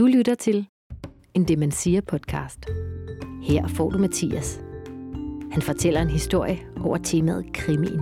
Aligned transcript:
Du 0.00 0.06
lytter 0.06 0.34
til 0.34 0.66
en 1.34 1.48
Demensia 1.48 2.00
podcast. 2.00 2.58
Her 3.42 3.68
får 3.68 3.90
du 3.90 3.98
Mathias. 3.98 4.60
Han 5.52 5.62
fortæller 5.62 6.02
en 6.02 6.10
historie 6.10 6.68
over 6.84 6.98
temaet 6.98 7.52
krimien. 7.54 8.00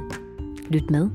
Lyt 0.70 0.90
med. 0.90 1.10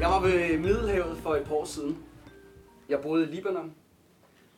Jeg 0.00 0.08
var 0.08 0.20
ved 0.22 0.58
Middelhavet 0.58 1.18
for 1.18 1.34
et 1.34 1.44
par 1.44 1.54
år 1.54 1.64
siden. 1.64 1.98
Jeg 2.88 3.00
boede 3.00 3.22
i 3.22 3.34
Libanon. 3.34 3.72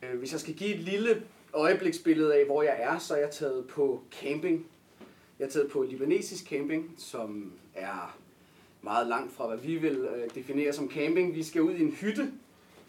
Øh, 0.03 0.19
hvis 0.19 0.31
jeg 0.31 0.39
skal 0.39 0.53
give 0.53 0.75
et 0.75 0.79
lille 0.79 1.23
øjebliksbillede 1.53 2.35
af, 2.35 2.45
hvor 2.45 2.63
jeg 2.63 2.77
er, 2.79 2.97
så 2.97 3.13
er 3.13 3.19
jeg 3.19 3.31
taget 3.31 3.65
på 3.67 4.01
camping. 4.21 4.65
Jeg 5.39 5.45
er 5.45 5.49
taget 5.49 5.71
på 5.71 5.83
libanesisk 5.89 6.49
camping, 6.49 6.93
som 6.97 7.51
er 7.75 8.17
meget 8.81 9.07
langt 9.07 9.33
fra, 9.33 9.47
hvad 9.47 9.57
vi 9.57 9.75
vil 9.75 9.97
øh, 9.97 10.29
definere 10.35 10.73
som 10.73 10.91
camping. 10.91 11.35
Vi 11.35 11.43
skal 11.43 11.61
ud 11.61 11.73
i 11.73 11.81
en 11.81 11.91
hytte. 11.91 12.31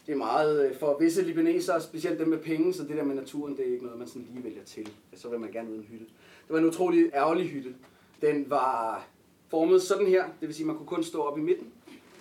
Det 0.08 0.14
er 0.14 0.18
meget 0.18 0.66
øh, 0.66 0.76
for 0.76 0.98
visse 0.98 1.22
libanesere, 1.22 1.80
specielt 1.80 2.18
dem 2.18 2.28
med 2.28 2.38
penge, 2.38 2.74
så 2.74 2.82
det 2.82 2.96
der 2.96 3.04
med 3.04 3.14
naturen, 3.14 3.56
det 3.56 3.68
er 3.68 3.72
ikke 3.72 3.84
noget, 3.84 3.98
man 3.98 4.08
sådan 4.08 4.26
lige 4.32 4.44
vælger 4.44 4.64
til. 4.64 4.88
Så 5.14 5.28
vil 5.28 5.40
man 5.40 5.52
gerne 5.52 5.70
ud 5.70 5.74
i 5.74 5.78
en 5.78 5.84
hytte. 5.84 6.04
Det 6.04 6.48
var 6.48 6.58
en 6.58 6.64
utrolig 6.64 7.10
ærgerlig 7.14 7.48
hytte. 7.48 7.74
Den 8.20 8.50
var 8.50 9.06
formet 9.48 9.82
sådan 9.82 10.06
her, 10.06 10.24
det 10.40 10.48
vil 10.48 10.54
sige, 10.54 10.66
man 10.66 10.76
kunne 10.76 10.86
kun 10.86 11.02
stå 11.02 11.22
op 11.22 11.38
i 11.38 11.40
midten. 11.40 11.66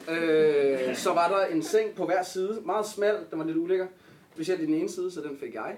Øh, 0.10 0.96
så 0.96 1.14
var 1.14 1.30
der 1.30 1.46
en 1.56 1.64
seng 1.64 1.96
på 1.96 2.06
hver 2.06 2.24
side, 2.24 2.62
meget 2.66 2.86
smal, 2.86 3.16
den 3.32 3.40
var 3.40 3.46
lidt 3.46 3.58
ulækker. 3.58 3.88
Specielt 4.34 4.62
i 4.62 4.66
den 4.66 4.74
ene 4.74 4.90
side, 4.90 5.12
så 5.12 5.22
den 5.22 5.38
fik 5.38 5.54
jeg. 5.54 5.78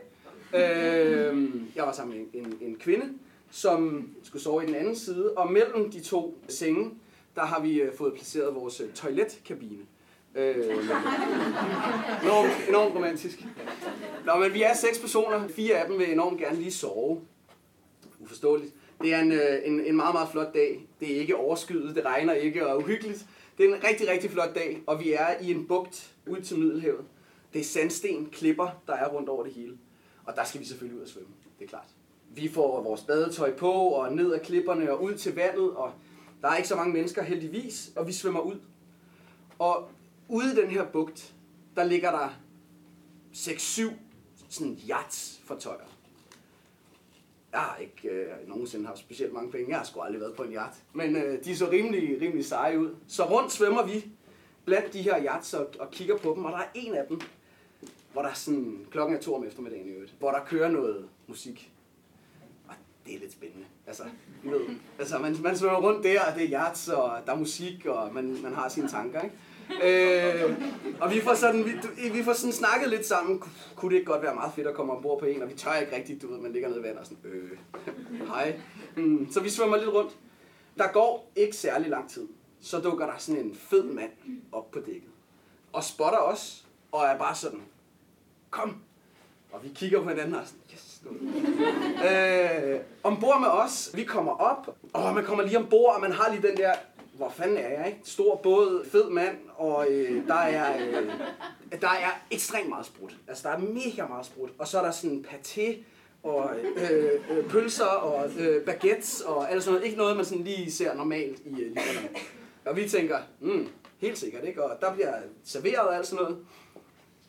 Øh, 0.53 1.52
jeg 1.76 1.84
var 1.84 1.91
sammen 1.91 2.17
med 2.17 2.41
en, 2.41 2.58
en 2.62 2.76
kvinde, 2.76 3.05
som 3.52 4.09
skulle 4.23 4.41
sove 4.41 4.64
i 4.64 4.67
den 4.67 4.76
anden 4.76 4.95
side, 4.95 5.34
og 5.34 5.52
mellem 5.52 5.91
de 5.91 6.00
to 6.00 6.38
senge, 6.48 6.91
der 7.36 7.41
har 7.41 7.62
vi 7.62 7.81
øh, 7.81 7.94
fået 7.94 8.14
placeret 8.14 8.55
vores 8.55 8.81
øh, 8.81 8.89
toiletkabine. 8.94 9.86
Øh, 10.36 10.56
enormt, 12.24 12.70
enormt 12.70 12.96
romantisk. 12.96 13.46
Nå, 14.26 14.36
men 14.36 14.54
vi 14.54 14.62
er 14.64 14.74
seks 14.74 15.00
personer. 15.00 15.48
Fire 15.48 15.76
af 15.76 15.88
dem 15.90 16.00
vil 16.00 16.12
enormt 16.12 16.40
gerne 16.40 16.58
lige 16.58 16.72
sove. 16.72 17.22
Uforståeligt. 18.20 18.73
Det 19.02 19.14
er 19.14 19.20
en, 19.20 19.31
øh, 19.31 19.59
en, 19.66 19.81
en 19.81 19.95
meget, 19.95 20.14
meget 20.14 20.30
flot 20.31 20.53
dag. 20.53 20.88
Det 21.00 21.16
er 21.16 21.20
ikke 21.20 21.36
overskyet, 21.36 21.95
det 21.95 22.06
regner 22.06 22.34
ikke 22.34 22.68
og 22.68 22.72
er 22.72 22.84
uhyggeligt. 22.84 23.26
Det 23.58 23.70
er 23.70 23.76
en 23.76 23.84
rigtig, 23.84 24.09
rigtig 24.09 24.31
flot 24.31 24.56
dag, 24.56 24.84
og 24.88 25.00
vi 25.00 25.14
er 25.14 25.28
i 25.42 25.52
en 25.52 25.68
bugt 25.68 26.12
ud 26.28 26.42
til 26.42 26.59
Middelhavet. 26.59 27.06
Det 27.53 27.59
er 27.59 27.66
sandsten, 27.66 28.30
klipper, 28.31 28.81
der 28.88 28.94
er 28.94 29.08
rundt 29.09 29.30
over 29.30 29.44
det 29.44 29.53
hele. 29.53 29.78
Og 30.25 30.36
der 30.36 30.44
skal 30.44 30.62
vi 30.62 30.66
selvfølgelig 30.66 30.98
ud 30.98 31.03
og 31.03 31.09
svømme, 31.09 31.30
det 31.59 31.66
er 31.66 31.70
klart. 31.70 31.88
Vi 32.36 32.50
får 32.50 32.84
vores 32.84 33.02
badetøj 33.02 33.53
på, 33.53 33.72
og 33.72 34.14
ned 34.14 34.34
ad 34.34 34.40
klipperne 34.40 34.92
og 34.92 35.03
ud 35.03 35.16
til 35.16 35.36
vandet, 35.36 35.72
og 35.72 35.92
der 36.42 36.48
er 36.48 36.56
ikke 36.56 36.70
så 36.70 36.75
mange 36.75 36.94
mennesker 36.94 37.23
heldigvis, 37.23 37.92
og 37.96 38.08
vi 38.08 38.14
svømmer 38.14 38.40
ud. 38.40 38.56
Og 39.59 39.90
ude 40.30 40.53
i 40.53 40.55
den 40.55 40.69
her 40.69 40.85
bugt, 40.85 41.33
der 41.75 41.83
ligger 41.83 42.11
der 42.11 42.30
6-7 43.33 43.94
sådan 44.49 44.80
yachts 44.89 45.41
for 45.45 45.55
tøjer. 45.55 45.95
Jeg 47.52 47.59
har 47.59 47.77
ikke 47.77 48.09
øh, 48.09 48.47
nogensinde 48.47 48.85
haft 48.85 49.00
specielt 49.00 49.33
mange 49.33 49.52
penge. 49.52 49.69
Jeg 49.69 49.77
har 49.77 49.85
sgu 49.85 50.02
aldrig 50.02 50.22
været 50.22 50.35
på 50.35 50.44
en 50.44 50.53
yacht. 50.53 50.83
Men 50.94 51.16
øh, 51.16 51.44
de 51.44 51.57
så 51.57 51.69
rimelig, 51.72 52.22
rimelig 52.22 52.45
seje 52.45 52.80
ud. 52.80 52.95
Så 53.07 53.23
rundt 53.23 53.52
svømmer 53.52 53.85
vi 53.85 54.05
blandt 54.66 54.94
de 54.94 55.02
her 55.02 55.23
yachts 55.23 55.53
og, 55.53 55.67
og 55.80 55.91
kigger 55.91 56.17
på 56.17 56.33
dem. 56.35 56.45
Og 56.45 56.52
der 56.52 56.57
er 56.57 56.67
en 56.73 56.95
af 56.95 57.05
dem, 57.09 57.22
hvor 58.13 58.22
der 58.22 58.30
er 58.30 58.33
sådan, 58.33 58.85
klokken 58.91 59.17
er 59.17 59.22
to 59.22 59.35
om 59.35 59.44
eftermiddagen 59.44 59.88
i 59.88 59.89
øvrigt, 59.89 60.16
hvor 60.19 60.31
der 60.31 60.45
kører 60.45 60.69
noget 60.69 61.09
musik. 61.27 61.72
Og 62.67 62.75
det 63.05 63.16
er 63.16 63.19
lidt 63.19 63.31
spændende. 63.31 63.66
Altså, 63.88 64.03
ved, 64.44 64.61
altså 65.00 65.17
man, 65.19 65.35
man 65.44 65.57
svømmer 65.57 65.81
rundt 65.81 66.03
der, 66.03 66.22
og 66.22 66.39
det 66.39 66.44
er 66.44 66.59
yachts, 66.59 66.88
og 66.88 67.19
der 67.25 67.33
er 67.33 67.38
musik, 67.38 67.85
og 67.85 68.13
man, 68.13 68.41
man 68.41 68.53
har 68.53 68.69
sine 68.69 68.89
tanker, 68.89 69.22
ikke? 69.22 69.35
Øh, 69.84 70.56
og 71.02 71.12
vi 71.12 71.22
får, 71.22 71.34
sådan, 71.34 71.66
vi, 71.66 71.72
vi 72.09 72.23
får 72.23 72.34
sådan 72.34 72.53
snakket 72.53 72.89
lidt 72.89 73.06
sammen. 73.06 73.44
Kunne 73.75 73.92
det 73.92 74.00
ikke 74.00 74.12
godt 74.12 74.22
være 74.22 74.36
meget 74.36 74.53
fedt 74.56 74.67
at 74.67 74.73
komme 74.73 74.94
ombord 74.94 75.20
på 75.20 75.25
en, 75.25 75.42
og 75.42 75.50
vi 75.50 75.53
tør 75.53 75.75
ikke 75.75 75.95
rigtigt, 75.95 76.22
du 76.22 76.31
ved, 76.31 76.39
man 76.39 76.52
ligger 76.52 76.70
nede 76.70 76.80
i 76.80 76.84
vandet 76.84 77.00
og 77.00 77.06
sådan, 77.06 77.31
øh, 77.31 77.58
hej. 78.34 78.59
Mm, 78.95 79.31
så 79.31 79.40
vi 79.40 79.50
svømmer 79.50 79.78
lidt 79.78 79.90
rundt. 79.90 80.18
Der 80.78 80.88
går 80.88 81.31
ikke 81.35 81.56
særlig 81.56 81.90
lang 81.90 82.09
tid, 82.09 82.28
så 82.62 82.80
dukker 82.80 83.06
der 83.06 83.13
sådan 83.18 83.46
en 83.46 83.56
fed 83.56 83.84
mand 83.84 84.12
op 84.52 84.72
på 84.72 84.80
dækket. 84.80 85.09
Og 85.74 85.84
spotter 85.84 86.19
os, 86.19 86.66
og 86.91 87.06
er 87.06 87.18
bare 87.18 87.36
sådan, 87.36 87.62
kom. 88.50 88.75
Og 89.51 89.63
vi 89.63 89.69
kigger 89.75 90.01
på 90.01 90.09
hinanden 90.09 90.36
og 90.36 90.41
sådan, 90.46 90.62
yes. 90.74 91.01
Nu. 91.03 91.12
øh, 92.09 92.80
ombord 93.03 93.40
med 93.40 93.50
os, 93.50 93.91
vi 93.94 94.03
kommer 94.03 94.31
op, 94.31 94.75
og 94.94 95.13
man 95.13 95.25
kommer 95.25 95.44
lige 95.44 95.57
ombord, 95.57 95.96
og 95.96 96.01
man 96.01 96.12
har 96.12 96.31
lige 96.31 96.47
den 96.47 96.57
der, 96.57 96.74
hvor 97.19 97.30
fanden 97.30 97.57
er 97.57 97.69
jeg, 97.69 97.88
ikke? 97.88 98.00
Stor 98.03 98.35
båd, 98.35 98.85
fed 98.91 99.09
mand, 99.09 99.38
og 99.56 99.88
øh, 99.90 100.28
der 100.28 100.34
er... 100.34 100.78
Øh, 100.78 101.12
der 101.81 101.88
er 101.90 102.22
ekstremt 102.31 102.69
meget 102.69 102.85
sprudt. 102.85 103.16
Altså, 103.28 103.47
der 103.47 103.56
er 103.56 103.59
mega 103.59 104.07
meget 104.07 104.25
sprudt. 104.25 104.52
Og 104.59 104.68
så 104.68 104.80
er 104.80 104.84
der 104.84 104.91
sådan 104.91 105.25
paté, 105.30 105.78
og 106.24 106.52
øh, 106.78 107.12
øh, 107.31 107.50
pølser, 107.50 107.85
og 107.85 108.30
øh, 108.40 108.66
baguettes, 108.66 109.22
og 109.22 109.52
alt 109.52 109.63
sådan 109.63 109.74
noget. 109.74 109.85
Ikke 109.85 109.97
noget, 109.97 110.16
man 110.16 110.25
sådan 110.25 110.44
lige 110.44 110.72
ser 110.72 110.94
normalt 110.94 111.40
i 111.40 111.50
øh, 111.50 111.68
Libanon. 111.68 112.16
Og 112.66 112.75
vi 112.75 112.90
tænker, 112.90 113.18
mm, 113.40 113.68
helt 113.97 114.18
sikkert, 114.18 114.44
ikke? 114.44 114.63
Og 114.63 114.81
der 114.81 114.94
bliver 114.94 115.13
serveret 115.44 115.80
og 115.80 115.96
alt 115.96 116.07
sådan 116.07 116.24
noget. 116.24 116.46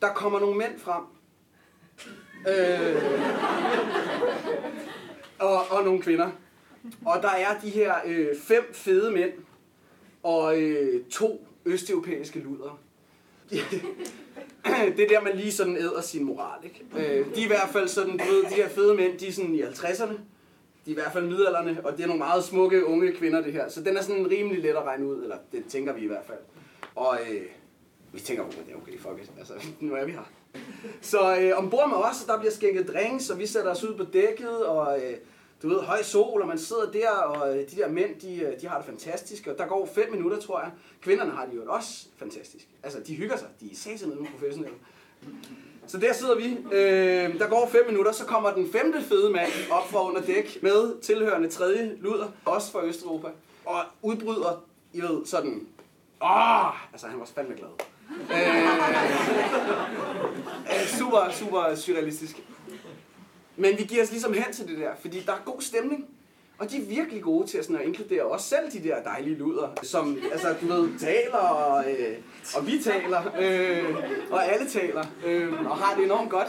Der 0.01 0.13
kommer 0.13 0.39
nogle 0.39 0.57
mænd 0.57 0.79
frem. 0.79 1.03
Øh, 2.47 3.03
og, 5.39 5.71
og 5.71 5.83
nogle 5.83 6.01
kvinder. 6.01 6.29
Og 7.05 7.21
der 7.21 7.29
er 7.29 7.59
de 7.59 7.69
her 7.69 7.95
øh, 8.05 8.27
fem 8.43 8.73
fede 8.73 9.11
mænd, 9.11 9.31
og 10.23 10.61
øh, 10.61 11.03
to 11.05 11.47
østeuropæiske 11.65 12.39
luder. 12.39 12.79
det 14.97 15.03
er 15.03 15.07
der, 15.07 15.21
man 15.21 15.35
lige 15.35 15.51
sådan 15.51 15.77
æder 15.77 16.01
sin 16.01 16.23
moral, 16.23 16.59
ikke? 16.63 16.85
Øh, 16.95 17.35
de 17.35 17.41
er 17.41 17.45
i 17.45 17.47
hvert 17.47 17.69
fald 17.71 17.87
sådan, 17.87 18.17
du 18.17 18.23
ved, 18.23 18.43
de 18.43 18.55
her 18.55 18.69
fede 18.69 18.95
mænd, 18.95 19.17
de 19.17 19.27
er 19.27 19.31
sådan 19.31 19.55
i 19.55 19.61
50'erne. 19.61 20.13
De 20.85 20.91
er 20.91 20.91
i 20.91 20.93
hvert 20.93 21.13
fald 21.13 21.27
midalderne, 21.27 21.81
og 21.83 21.97
det 21.97 22.03
er 22.03 22.07
nogle 22.07 22.19
meget 22.19 22.43
smukke 22.43 22.85
unge 22.85 23.11
kvinder, 23.11 23.41
det 23.41 23.53
her. 23.53 23.69
Så 23.69 23.81
den 23.81 23.97
er 23.97 24.01
sådan 24.01 24.31
rimelig 24.31 24.63
let 24.63 24.69
at 24.69 24.83
regne 24.83 25.05
ud, 25.05 25.23
eller 25.23 25.37
det 25.51 25.65
tænker 25.69 25.93
vi 25.93 26.01
i 26.01 26.07
hvert 26.07 26.25
fald. 26.27 26.39
Og 26.95 27.17
øh, 27.29 27.41
vi 28.13 28.19
tænker, 28.19 28.43
oh, 28.43 28.51
det 28.51 28.73
er 28.73 28.75
okay, 28.81 28.99
fuck 28.99 29.23
it. 29.23 29.31
Altså, 29.37 29.53
nu 29.79 29.93
er 29.93 30.05
vi 30.05 30.11
her. 30.11 30.31
Så 31.01 31.37
øh, 31.37 31.57
ombord 31.57 31.89
med 31.89 31.97
os, 31.97 32.23
der 32.27 32.39
bliver 32.39 32.51
skænket 32.51 32.87
drinks, 32.87 33.29
og 33.29 33.39
vi 33.39 33.45
sætter 33.45 33.71
os 33.71 33.83
ud 33.83 33.97
på 33.97 34.03
dækket, 34.03 34.65
og 34.65 34.99
øh, 34.99 35.13
du 35.63 35.69
ved, 35.69 35.79
høj 35.79 36.03
sol, 36.03 36.41
og 36.41 36.47
man 36.47 36.57
sidder 36.57 36.91
der, 36.91 37.09
og 37.09 37.57
øh, 37.57 37.69
de 37.71 37.75
der 37.75 37.87
mænd, 37.87 38.19
de, 38.21 38.35
øh, 38.35 38.61
de 38.61 38.67
har 38.67 38.77
det 38.77 38.85
fantastisk, 38.85 39.47
og 39.47 39.57
der 39.57 39.65
går 39.67 39.89
fem 39.95 40.11
minutter, 40.11 40.39
tror 40.39 40.59
jeg. 40.59 40.71
Kvinderne 41.01 41.31
har 41.31 41.45
det 41.45 41.55
jo 41.55 41.61
også 41.67 42.05
fantastisk. 42.17 42.67
Altså, 42.83 42.99
de 43.07 43.15
hygger 43.15 43.37
sig. 43.37 43.47
De 43.59 43.65
er 43.71 43.75
satset 43.75 44.07
med 44.07 44.27
professionelle. 44.31 44.77
Så 45.87 45.97
der 45.97 46.13
sidder 46.13 46.35
vi. 46.35 46.57
Øh, 46.71 47.39
der 47.39 47.47
går 47.47 47.69
fem 47.71 47.85
minutter, 47.87 48.11
så 48.11 48.25
kommer 48.25 48.53
den 48.53 48.71
femte 48.71 49.01
fede 49.01 49.29
mand 49.29 49.51
op 49.71 49.89
fra 49.89 50.07
under 50.07 50.21
dæk 50.21 50.57
med 50.61 51.01
tilhørende 51.01 51.49
tredje 51.49 51.97
luder, 51.99 52.27
også 52.45 52.71
fra 52.71 52.85
Østeuropa, 52.85 53.27
og 53.65 53.83
udbryder, 54.01 54.63
I 54.93 55.01
ved, 55.01 55.25
sådan, 55.25 55.67
åh, 56.21 56.91
altså 56.93 57.07
han 57.07 57.19
var 57.19 57.25
fandme 57.25 57.55
glad. 57.55 57.69
Øh, 60.71 60.87
super, 60.99 61.31
super 61.31 61.75
surrealistisk. 61.75 62.41
Men 63.61 63.77
vi 63.77 63.83
giver 63.83 64.03
os 64.03 64.11
ligesom 64.11 64.33
hen 64.33 64.53
til 64.53 64.67
det 64.67 64.77
der, 64.77 64.91
fordi 65.01 65.19
der 65.19 65.31
er 65.31 65.41
god 65.45 65.61
stemning. 65.61 66.05
Og 66.59 66.71
de 66.71 66.77
er 66.77 66.85
virkelig 66.85 67.23
gode 67.23 67.47
til 67.47 67.57
at, 67.57 67.65
sådan 67.65 67.81
at 67.81 67.87
inkludere 67.87 68.23
os 68.23 68.41
selv, 68.41 68.71
de 68.71 68.83
der 68.83 69.03
dejlige 69.03 69.35
luder, 69.35 69.69
som 69.83 70.17
altså, 70.31 70.55
du 70.61 70.65
ved, 70.65 70.99
taler, 70.99 71.37
og, 71.37 71.91
øh, 71.91 72.17
og 72.55 72.67
vi 72.67 72.79
taler, 72.83 73.21
øh, 73.39 73.95
og 74.31 74.45
alle 74.45 74.69
taler, 74.69 75.05
øh, 75.25 75.65
og 75.65 75.77
har 75.77 75.95
det 75.95 76.05
enormt 76.05 76.29
godt. 76.29 76.47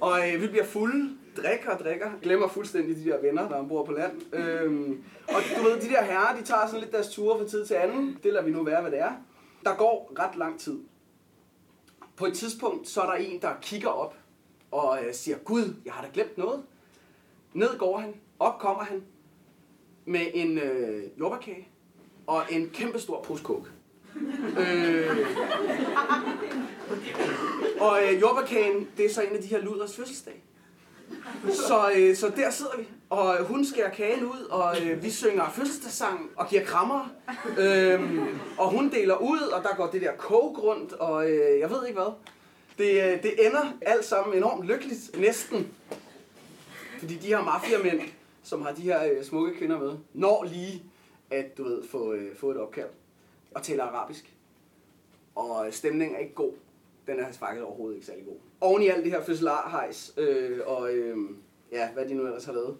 Og 0.00 0.32
øh, 0.32 0.42
vi 0.42 0.46
bliver 0.46 0.64
fulde, 0.64 1.10
drikker 1.36 1.70
og 1.70 1.78
drikker, 1.78 2.10
glemmer 2.22 2.48
fuldstændig 2.48 2.96
de 2.96 3.04
der 3.04 3.20
venner, 3.20 3.48
der 3.48 3.68
bor 3.68 3.84
på 3.84 3.92
land. 3.92 4.34
Øh, 4.34 4.90
og 5.28 5.42
du 5.56 5.62
ved, 5.62 5.80
de 5.80 5.88
der 5.88 6.04
herrer, 6.04 6.36
de 6.36 6.44
tager 6.44 6.66
sådan 6.66 6.80
lidt 6.80 6.92
deres 6.92 7.08
ture 7.08 7.38
fra 7.38 7.48
tid 7.48 7.66
til 7.66 7.74
anden. 7.74 8.18
Det 8.22 8.32
lader 8.32 8.44
vi 8.44 8.50
nu 8.50 8.62
være, 8.62 8.80
hvad 8.80 8.90
det 8.90 9.00
er. 9.00 9.12
Der 9.64 9.74
går 9.74 10.12
ret 10.18 10.36
lang 10.36 10.60
tid. 10.60 10.78
På 12.16 12.26
et 12.26 12.34
tidspunkt, 12.34 12.88
så 12.88 13.00
er 13.00 13.06
der 13.06 13.14
en, 13.14 13.42
der 13.42 13.50
kigger 13.62 13.88
op 13.88 14.14
og 14.74 14.98
øh, 15.04 15.14
siger, 15.14 15.38
Gud, 15.38 15.74
jeg 15.84 15.92
har 15.92 16.02
da 16.02 16.08
glemt 16.12 16.38
noget. 16.38 16.62
Ned 17.52 17.78
går 17.78 17.98
han, 17.98 18.14
op 18.38 18.58
kommer 18.58 18.84
han 18.84 19.02
med 20.04 20.26
en 20.34 20.58
øh, 20.58 21.02
jordbærkage 21.18 21.68
og 22.26 22.42
en 22.50 22.70
kæmpe 22.70 22.98
stor 22.98 23.22
pose 23.22 23.42
coke. 23.42 23.70
øh, 24.58 25.26
og 27.80 27.98
øh, 28.02 28.20
jordbærkagen, 28.20 28.88
det 28.96 29.06
er 29.06 29.10
så 29.10 29.22
en 29.22 29.36
af 29.36 29.42
de 29.42 29.48
her 29.48 29.60
luders 29.60 29.96
fødselsdag. 29.96 30.42
Så, 31.52 31.90
øh, 31.96 32.16
så 32.16 32.32
der 32.36 32.50
sidder 32.50 32.76
vi, 32.78 32.88
og 33.10 33.36
øh, 33.40 33.46
hun 33.46 33.64
skærer 33.64 33.90
kagen 33.90 34.24
ud, 34.24 34.46
og 34.50 34.82
øh, 34.82 35.02
vi 35.02 35.10
synger 35.10 35.50
fødselsdagssang 35.50 36.30
og 36.36 36.48
giver 36.48 36.64
krammer. 36.64 37.08
Øhm, 37.58 38.38
og 38.58 38.70
hun 38.70 38.90
deler 38.90 39.16
ud, 39.16 39.40
og 39.40 39.62
der 39.62 39.76
går 39.76 39.86
det 39.86 40.02
der 40.02 40.16
coke 40.18 40.60
rundt, 40.60 40.92
og 40.92 41.30
øh, 41.30 41.60
jeg 41.60 41.70
ved 41.70 41.86
ikke 41.86 42.00
hvad. 42.00 42.12
Det, 42.78 42.90
øh, 42.90 43.22
det 43.22 43.46
ender 43.46 43.78
alt 43.80 44.04
sammen 44.04 44.36
enormt 44.36 44.66
lykkeligt, 44.66 45.20
næsten. 45.20 45.74
Fordi 46.98 47.14
de 47.14 47.26
her 47.26 47.42
mafiamænd, 47.42 48.00
som 48.42 48.62
har 48.62 48.72
de 48.72 48.82
her 48.82 49.04
øh, 49.04 49.24
smukke 49.24 49.58
kvinder 49.58 49.78
med, 49.78 49.92
når 50.12 50.44
lige 50.44 50.82
at, 51.30 51.58
du 51.58 51.64
ved, 51.64 51.88
få, 51.88 52.12
øh, 52.12 52.36
få 52.36 52.50
et 52.50 52.56
opkald 52.56 52.88
og 53.54 53.62
taler 53.62 53.84
arabisk. 53.84 54.34
Og 55.34 55.66
øh, 55.66 55.72
stemningen 55.72 56.16
er 56.16 56.20
ikke 56.20 56.34
god. 56.34 56.52
den 57.06 57.18
er 57.18 57.32
faktisk 57.32 57.64
overhovedet 57.64 57.96
ikke 57.96 58.06
særlig 58.06 58.24
god. 58.24 58.36
Oven 58.60 58.82
i 58.82 58.88
alt 58.88 59.04
det 59.04 59.12
her 59.12 59.24
fødselarhejs, 59.24 60.14
øh, 60.16 60.60
og 60.66 60.94
øh, 60.94 61.16
ja, 61.72 61.92
hvad 61.92 62.08
de 62.08 62.14
nu 62.14 62.26
ellers 62.26 62.44
har 62.44 62.52
lavet, 62.52 62.76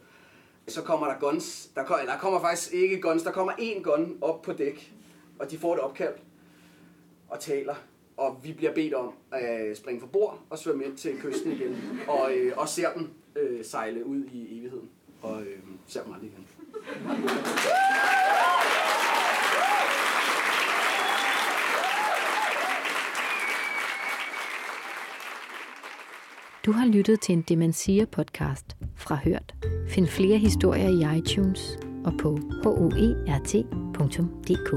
så 0.68 0.82
kommer 0.82 1.06
der 1.06 1.18
guns. 1.18 1.70
Der, 1.74 1.84
kommer, 1.84 2.04
der 2.04 2.18
kommer 2.18 2.40
faktisk 2.40 2.72
ikke 2.72 3.00
guns, 3.00 3.22
der 3.22 3.32
kommer 3.32 3.52
én 3.52 3.82
gun 3.82 4.18
op 4.20 4.42
på 4.42 4.52
dæk, 4.52 4.94
og 5.38 5.50
de 5.50 5.58
får 5.58 5.74
et 5.74 5.80
opkald 5.80 6.14
og 7.28 7.40
taler. 7.40 7.74
Og 8.16 8.40
vi 8.42 8.52
bliver 8.52 8.74
bedt 8.74 8.94
om 8.94 9.12
at 9.32 9.68
øh, 9.68 9.76
springe 9.76 10.00
fra 10.00 10.06
bord 10.06 10.38
og 10.50 10.58
svømme 10.58 10.84
ind 10.84 10.96
til 10.96 11.20
kysten 11.20 11.52
igen, 11.52 11.76
og, 12.08 12.32
øh, 12.36 12.52
og 12.56 12.68
ser 12.68 12.92
dem 12.92 13.10
øh, 13.36 13.64
sejle 13.64 14.06
ud 14.06 14.24
i 14.24 14.58
evigheden, 14.58 14.88
og 15.22 15.42
øh, 15.42 15.58
ser 15.86 16.02
dem 16.02 16.12
aldrig 16.12 16.30
igen. 16.30 16.46
Du 26.66 26.72
har 26.72 26.86
lyttet 26.86 27.20
til 27.20 27.32
en 27.32 27.42
Demensia 27.42 28.04
podcast 28.04 28.76
fra 28.96 29.18
Hørt. 29.24 29.54
Find 29.88 30.06
flere 30.06 30.38
historier 30.38 30.88
i 30.88 31.18
iTunes 31.18 31.78
og 32.04 32.12
på 32.20 32.38
hoert.dk. 32.62 34.70